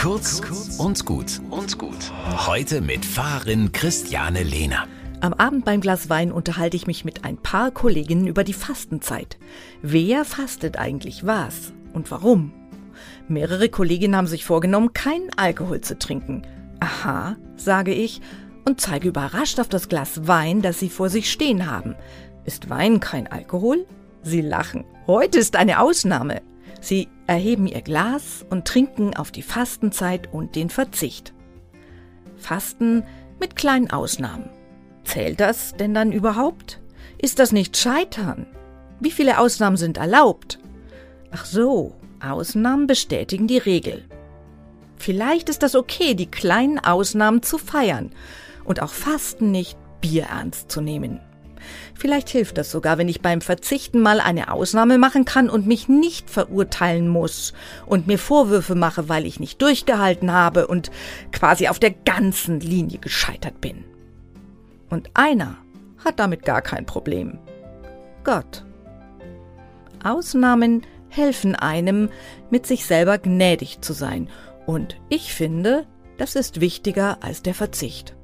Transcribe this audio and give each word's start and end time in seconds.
Kurz 0.00 0.40
und 0.78 1.04
gut 1.04 1.42
und 1.50 1.76
gut. 1.76 2.10
Heute 2.46 2.80
mit 2.80 3.04
Fahrerin 3.04 3.70
Christiane 3.70 4.42
Lehner. 4.42 4.88
Am 5.20 5.34
Abend 5.34 5.66
beim 5.66 5.82
Glas 5.82 6.08
Wein 6.08 6.32
unterhalte 6.32 6.74
ich 6.74 6.86
mich 6.86 7.04
mit 7.04 7.26
ein 7.26 7.36
paar 7.36 7.70
Kolleginnen 7.70 8.26
über 8.26 8.42
die 8.42 8.54
Fastenzeit. 8.54 9.36
Wer 9.82 10.24
fastet 10.24 10.78
eigentlich 10.78 11.26
was 11.26 11.74
und 11.92 12.10
warum? 12.10 12.50
Mehrere 13.28 13.68
Kolleginnen 13.68 14.16
haben 14.16 14.26
sich 14.26 14.46
vorgenommen, 14.46 14.94
keinen 14.94 15.28
Alkohol 15.36 15.82
zu 15.82 15.98
trinken. 15.98 16.46
Aha, 16.80 17.36
sage 17.56 17.92
ich 17.92 18.22
und 18.64 18.80
zeige 18.80 19.08
überrascht 19.08 19.60
auf 19.60 19.68
das 19.68 19.90
Glas 19.90 20.26
Wein, 20.26 20.62
das 20.62 20.80
sie 20.80 20.88
vor 20.88 21.10
sich 21.10 21.30
stehen 21.30 21.70
haben. 21.70 21.94
Ist 22.46 22.70
Wein 22.70 23.00
kein 23.00 23.26
Alkohol? 23.26 23.84
Sie 24.22 24.40
lachen. 24.40 24.86
Heute 25.06 25.38
ist 25.38 25.56
eine 25.56 25.78
Ausnahme. 25.78 26.40
Sie 26.80 27.08
erheben 27.30 27.68
ihr 27.68 27.80
Glas 27.80 28.44
und 28.50 28.66
trinken 28.66 29.16
auf 29.16 29.30
die 29.30 29.42
Fastenzeit 29.42 30.32
und 30.32 30.56
den 30.56 30.68
Verzicht. 30.68 31.32
Fasten 32.36 33.04
mit 33.38 33.54
kleinen 33.54 33.88
Ausnahmen. 33.88 34.50
Zählt 35.04 35.38
das 35.38 35.76
denn 35.76 35.94
dann 35.94 36.10
überhaupt? 36.10 36.80
Ist 37.18 37.38
das 37.38 37.52
nicht 37.52 37.76
Scheitern? 37.76 38.46
Wie 38.98 39.12
viele 39.12 39.38
Ausnahmen 39.38 39.76
sind 39.76 39.96
erlaubt? 39.96 40.58
Ach 41.30 41.44
so, 41.44 41.94
Ausnahmen 42.18 42.88
bestätigen 42.88 43.46
die 43.46 43.58
Regel. 43.58 44.04
Vielleicht 44.96 45.48
ist 45.48 45.62
das 45.62 45.76
okay, 45.76 46.14
die 46.14 46.30
kleinen 46.30 46.80
Ausnahmen 46.80 47.44
zu 47.44 47.58
feiern 47.58 48.10
und 48.64 48.82
auch 48.82 48.92
Fasten 48.92 49.52
nicht 49.52 49.78
bierernst 50.00 50.68
zu 50.68 50.80
nehmen. 50.80 51.20
Vielleicht 51.94 52.28
hilft 52.28 52.58
das 52.58 52.70
sogar, 52.70 52.98
wenn 52.98 53.08
ich 53.08 53.20
beim 53.20 53.40
Verzichten 53.40 54.00
mal 54.00 54.20
eine 54.20 54.52
Ausnahme 54.52 54.98
machen 54.98 55.24
kann 55.24 55.50
und 55.50 55.66
mich 55.66 55.88
nicht 55.88 56.30
verurteilen 56.30 57.08
muss 57.08 57.52
und 57.86 58.06
mir 58.06 58.18
Vorwürfe 58.18 58.74
mache, 58.74 59.08
weil 59.08 59.26
ich 59.26 59.40
nicht 59.40 59.60
durchgehalten 59.62 60.32
habe 60.32 60.66
und 60.66 60.90
quasi 61.32 61.68
auf 61.68 61.78
der 61.78 61.90
ganzen 61.90 62.60
Linie 62.60 62.98
gescheitert 62.98 63.60
bin. 63.60 63.84
Und 64.88 65.10
einer 65.14 65.58
hat 66.04 66.18
damit 66.18 66.44
gar 66.44 66.62
kein 66.62 66.86
Problem. 66.86 67.38
Gott. 68.24 68.64
Ausnahmen 70.02 70.82
helfen 71.08 71.54
einem, 71.54 72.08
mit 72.50 72.66
sich 72.66 72.86
selber 72.86 73.18
gnädig 73.18 73.80
zu 73.80 73.92
sein. 73.92 74.28
Und 74.66 74.96
ich 75.08 75.34
finde, 75.34 75.86
das 76.16 76.36
ist 76.36 76.60
wichtiger 76.60 77.18
als 77.22 77.42
der 77.42 77.54
Verzicht. 77.54 78.16